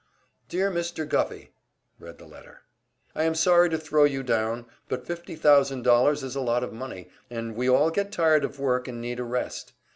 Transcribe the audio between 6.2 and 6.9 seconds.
is a lot of